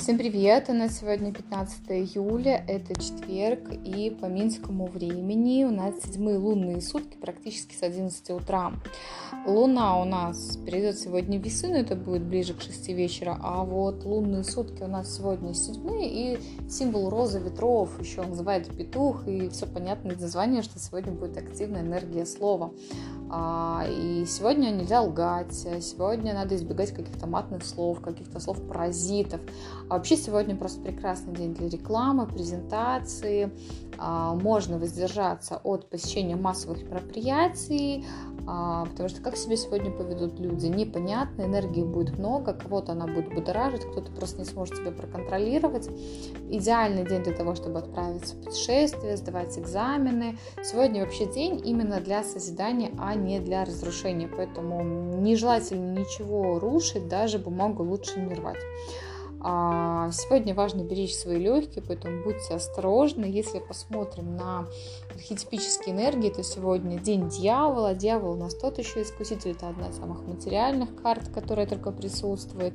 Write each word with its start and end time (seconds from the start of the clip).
Всем 0.00 0.16
привет! 0.16 0.70
У 0.70 0.72
нас 0.72 0.98
сегодня 0.98 1.30
15 1.30 1.90
июля, 1.90 2.64
это 2.66 2.98
четверг, 2.98 3.70
и 3.84 4.08
по 4.08 4.24
минскому 4.24 4.86
времени 4.86 5.64
у 5.64 5.70
нас 5.70 6.00
седьмые 6.02 6.38
лунные 6.38 6.80
сутки, 6.80 7.18
практически 7.18 7.74
с 7.74 7.82
11 7.82 8.30
утра. 8.30 8.72
Луна 9.46 10.00
у 10.00 10.06
нас 10.06 10.56
перейдет 10.64 10.98
сегодня 10.98 11.38
в 11.38 11.44
весы, 11.44 11.68
но 11.68 11.76
это 11.76 11.96
будет 11.96 12.22
ближе 12.22 12.54
к 12.54 12.62
6 12.62 12.88
вечера, 12.88 13.38
а 13.42 13.62
вот 13.62 14.02
лунные 14.04 14.42
сутки 14.42 14.82
у 14.82 14.86
нас 14.86 15.14
сегодня 15.14 15.52
седьмые, 15.52 16.08
и 16.08 16.38
символ 16.70 17.10
розы 17.10 17.38
ветров 17.38 18.00
еще 18.00 18.22
называют 18.22 18.74
петух, 18.74 19.28
и 19.28 19.50
все 19.50 19.66
понятно 19.66 20.12
из 20.12 20.20
названия, 20.22 20.62
что 20.62 20.78
сегодня 20.78 21.12
будет 21.12 21.36
активная 21.36 21.82
энергия 21.82 22.24
слова. 22.24 22.72
А, 23.32 23.84
и 23.88 24.24
сегодня 24.26 24.70
нельзя 24.70 25.00
лгать, 25.02 25.54
сегодня 25.54 26.34
надо 26.34 26.56
избегать 26.56 26.90
каких-то 26.90 27.26
матных 27.26 27.64
слов, 27.64 28.00
каких-то 28.00 28.40
слов-паразитов. 28.40 29.40
А 29.88 29.94
вообще 29.94 30.16
сегодня 30.16 30.56
просто 30.56 30.82
прекрасный 30.82 31.32
день 31.32 31.54
для 31.54 31.68
рекламы, 31.68 32.26
презентации. 32.26 33.52
А, 33.98 34.34
можно 34.34 34.78
воздержаться 34.78 35.60
от 35.62 35.88
посещения 35.90 36.34
массовых 36.34 36.82
мероприятий, 36.82 38.04
а, 38.46 38.86
потому 38.86 39.08
что 39.08 39.20
как 39.20 39.36
себя 39.36 39.56
сегодня 39.56 39.90
поведут 39.90 40.40
люди, 40.40 40.66
непонятно, 40.66 41.42
энергии 41.42 41.82
будет 41.82 42.18
много, 42.18 42.54
кого-то 42.54 42.92
она 42.92 43.06
будет 43.06 43.32
будоражить, 43.34 43.82
кто-то 43.82 44.10
просто 44.10 44.38
не 44.38 44.44
сможет 44.44 44.76
себя 44.76 44.90
проконтролировать. 44.90 45.88
Идеальный 46.48 47.06
день 47.06 47.22
для 47.22 47.34
того, 47.34 47.54
чтобы 47.54 47.78
отправиться 47.78 48.34
в 48.34 48.40
путешествие, 48.42 49.16
сдавать 49.16 49.58
экзамены. 49.58 50.38
Сегодня 50.62 51.02
вообще 51.02 51.26
день 51.26 51.60
именно 51.64 52.00
для 52.00 52.24
созидания, 52.24 52.92
а 52.98 53.14
не 53.24 53.40
для 53.40 53.64
разрушения, 53.64 54.28
поэтому 54.28 54.82
нежелательно 55.20 55.98
ничего 56.00 56.58
рушить, 56.58 57.08
даже 57.08 57.38
бумагу 57.38 57.84
лучше 57.84 58.20
не 58.20 58.34
рвать. 58.34 58.60
А, 59.42 60.10
сегодня 60.12 60.54
важно 60.54 60.82
беречь 60.82 61.14
свои 61.14 61.38
легкие, 61.38 61.82
поэтому 61.86 62.22
будьте 62.22 62.54
осторожны. 62.54 63.24
Если 63.24 63.58
посмотрим 63.58 64.36
на 64.36 64.66
архетипические 65.14 65.94
энергии, 65.94 66.28
то 66.28 66.42
сегодня 66.42 66.98
день 66.98 67.28
дьявола. 67.30 67.94
Дьявол 67.94 68.32
у 68.32 68.36
нас 68.36 68.54
тот 68.54 68.78
еще 68.78 69.02
искуситель, 69.02 69.52
это 69.52 69.68
одна 69.68 69.88
из 69.88 69.96
самых 69.96 70.26
материальных 70.26 70.94
карт, 71.02 71.28
которая 71.28 71.66
только 71.66 71.90
присутствует. 71.90 72.74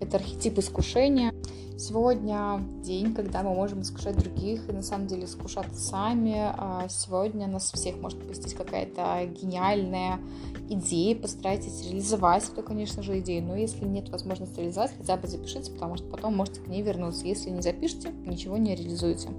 Это 0.00 0.16
архетип 0.16 0.58
искушения. 0.58 1.32
Сегодня 1.80 2.62
день, 2.82 3.14
когда 3.14 3.42
мы 3.42 3.54
можем 3.54 3.80
искушать 3.80 4.14
других 4.18 4.68
и 4.68 4.72
на 4.72 4.82
самом 4.82 5.06
деле 5.06 5.24
искушаться 5.24 5.80
сами. 5.80 6.36
А 6.36 6.86
сегодня 6.90 7.46
нас 7.46 7.72
всех 7.72 7.96
может 7.96 8.20
посетить 8.28 8.52
какая-то 8.52 9.24
гениальная 9.24 10.20
идея, 10.68 11.16
постарайтесь 11.16 11.86
реализовать 11.86 12.46
эту, 12.50 12.62
конечно 12.62 13.02
же, 13.02 13.18
идею. 13.20 13.44
Но 13.44 13.56
если 13.56 13.86
нет 13.86 14.10
возможности 14.10 14.60
реализовать, 14.60 14.92
хотя 14.94 15.16
бы 15.16 15.26
запишите, 15.26 15.72
потому 15.72 15.96
что 15.96 16.04
потом 16.04 16.36
можете 16.36 16.60
к 16.60 16.66
ней 16.66 16.82
вернуться. 16.82 17.26
Если 17.26 17.48
не 17.48 17.62
запишите, 17.62 18.10
ничего 18.26 18.58
не 18.58 18.74
реализуете. 18.74 19.30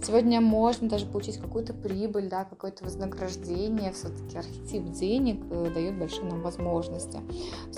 Сегодня 0.00 0.40
можно 0.40 0.88
даже 0.88 1.06
получить 1.06 1.38
какую-то 1.38 1.74
прибыль, 1.74 2.28
да, 2.28 2.44
какое-то 2.44 2.84
вознаграждение. 2.84 3.92
Все-таки 3.92 4.38
архетип 4.38 4.92
денег 4.92 5.40
э, 5.50 5.72
дает 5.74 5.98
большие 5.98 6.30
нам 6.30 6.40
возможности. 6.40 7.18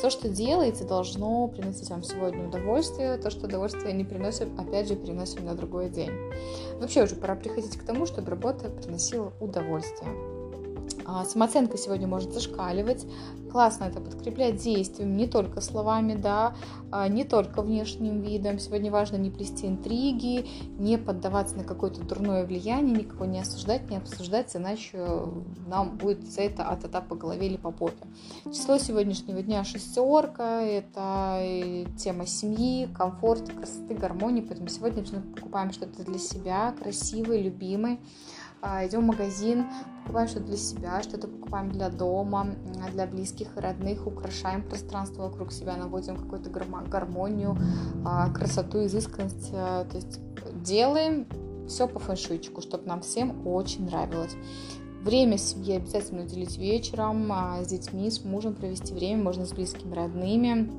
Все, 0.03 0.11
что 0.11 0.29
делаете, 0.29 0.83
должно 0.83 1.47
приносить 1.47 1.89
вам 1.89 2.03
сегодня 2.03 2.49
удовольствие. 2.49 3.19
То, 3.19 3.31
что 3.31 3.47
удовольствие 3.47 3.93
не 3.93 4.03
приносим, 4.03 4.59
опять 4.59 4.89
же, 4.89 4.97
переносим 4.97 5.45
на 5.45 5.55
другой 5.55 5.91
день. 5.91 6.11
Вообще 6.81 7.05
уже 7.05 7.15
пора 7.15 7.37
приходить 7.37 7.77
к 7.77 7.85
тому, 7.85 8.05
чтобы 8.05 8.29
работа 8.29 8.69
приносила 8.69 9.33
удовольствие. 9.39 10.11
А, 11.05 11.25
самооценка 11.25 11.77
сегодня 11.77 12.07
может 12.07 12.33
зашкаливать. 12.33 13.07
Классно 13.51 13.85
это 13.85 14.01
подкреплять 14.01 14.57
действием, 14.57 15.17
не 15.17 15.27
только 15.27 15.61
словами, 15.61 16.15
да, 16.15 16.55
а, 16.91 17.09
не 17.09 17.25
только 17.25 17.61
внешним 17.63 18.21
видом. 18.21 18.59
Сегодня 18.59 18.91
важно 18.91 19.17
не 19.17 19.31
плести 19.31 19.67
интриги, 19.67 20.47
не 20.79 20.97
поддаваться 20.97 21.57
на 21.57 21.65
какое-то 21.65 22.03
дурное 22.03 22.47
влияние, 22.47 22.97
никого 22.97 23.25
не 23.25 23.41
осуждать, 23.41 23.91
не 23.91 23.97
обсуждать, 23.97 24.55
иначе 24.57 25.07
нам 25.67 25.97
будет 25.99 26.27
за 26.27 26.43
это 26.43 26.65
от 26.65 26.85
этапа 26.85 27.11
по 27.11 27.15
голове 27.17 27.47
или 27.47 27.57
по 27.57 27.71
попе. 27.71 28.07
Число 28.47 28.79
сегодняшнего 28.79 29.43
дня 29.43 29.65
шестерка, 29.65 30.63
это 30.63 31.41
тема 31.99 32.27
семьи, 32.27 32.89
комфорта, 32.97 33.53
красоты, 33.53 33.95
гармонии, 33.95 34.41
поэтому 34.41 34.69
сегодня 34.69 35.05
мы 35.13 35.21
покупаем 35.35 35.73
что-то 35.73 36.05
для 36.05 36.19
себя, 36.19 36.75
красивое, 36.81 37.43
любимое. 37.43 37.99
А, 38.65 38.87
идем 38.87 39.01
в 39.01 39.07
магазин, 39.07 39.67
покупаем 40.05 40.29
что-то 40.29 40.47
для 40.47 40.57
себя, 40.57 41.03
что-то 41.03 41.27
покупаем 41.27 41.73
для 41.73 41.89
дома, 41.89 42.55
для 42.93 43.09
близких 43.09 43.57
и 43.57 43.61
родных, 43.61 44.07
украшаем 44.07 44.63
пространство 44.63 45.25
вокруг 45.25 45.51
себя, 45.51 45.77
наводим 45.77 46.17
какую-то 46.17 46.49
гармонию, 46.49 47.59
а, 48.05 48.31
красоту, 48.31 48.87
изысканность. 48.87 49.51
Э, 49.53 49.85
то 49.91 49.97
есть 49.97 50.21
делаем 50.63 51.27
все 51.67 51.89
по 51.89 51.99
фэншуйчику, 51.99 52.61
чтобы 52.61 52.87
нам 52.87 53.01
всем 53.01 53.45
очень 53.49 53.87
нравилось. 53.87 54.37
Время 55.03 55.39
семьи 55.39 55.75
обязательно 55.75 56.23
уделить 56.23 56.57
вечером, 56.57 57.33
а, 57.33 57.65
с 57.65 57.67
детьми, 57.67 58.09
с 58.09 58.25
мужем 58.25 58.55
провести 58.55 58.95
время, 58.95 59.25
можно 59.25 59.45
с 59.45 59.53
близкими, 59.53 59.93
родными 59.93 60.71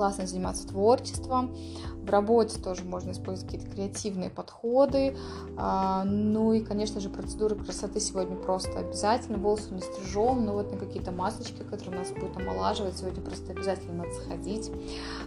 классно 0.00 0.26
заниматься 0.26 0.66
творчеством. 0.66 1.54
В 2.00 2.08
работе 2.08 2.58
тоже 2.58 2.84
можно 2.84 3.10
использовать 3.10 3.52
какие-то 3.52 3.70
креативные 3.70 4.30
подходы. 4.30 5.14
А, 5.58 6.04
ну 6.04 6.54
и, 6.54 6.60
конечно 6.60 7.02
же, 7.02 7.10
процедуры 7.10 7.54
красоты 7.54 8.00
сегодня 8.00 8.34
просто 8.34 8.78
обязательно. 8.78 9.36
Волосы 9.36 9.74
не 9.74 9.82
стрижем, 9.82 10.46
но 10.46 10.54
вот 10.54 10.72
на 10.72 10.78
какие-то 10.78 11.12
масочки, 11.12 11.62
которые 11.64 11.96
у 11.96 11.98
нас 11.98 12.12
будут 12.12 12.34
омолаживать, 12.34 12.96
сегодня 12.96 13.22
просто 13.22 13.52
обязательно 13.52 14.04
надо 14.04 14.14
сходить. 14.14 14.72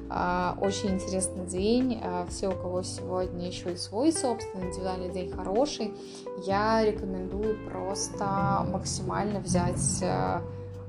А, 0.10 0.58
очень 0.60 0.96
интересный 0.96 1.46
день. 1.46 2.02
А, 2.04 2.26
все, 2.32 2.48
у 2.48 2.54
кого 2.54 2.82
сегодня 2.82 3.46
еще 3.46 3.74
и 3.74 3.76
свой 3.76 4.12
собственный 4.12 4.70
индивидуальный 4.70 5.12
день 5.12 5.30
хороший, 5.30 5.94
я 6.48 6.84
рекомендую 6.84 7.64
просто 7.70 8.66
максимально 8.72 9.40
взять 9.40 10.04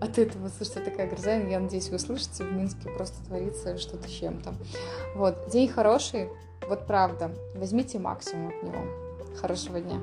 от 0.05 0.19
этого, 0.19 0.49
слушайте, 0.49 0.81
такая 0.81 1.09
гроза, 1.09 1.37
я 1.37 1.59
надеюсь, 1.59 1.89
вы 1.89 1.99
слышите, 1.99 2.45
в 2.45 2.53
Минске 2.53 2.91
просто 2.91 3.25
творится 3.25 3.79
что-то 3.79 4.09
чем-то. 4.11 4.55
Вот, 5.15 5.49
день 5.51 5.69
хороший, 5.69 6.29
вот 6.69 6.87
правда, 6.87 7.31
возьмите 7.55 7.99
максимум 7.99 8.49
от 8.49 8.63
него. 8.63 8.85
Хорошего 9.41 9.81
дня. 9.81 10.01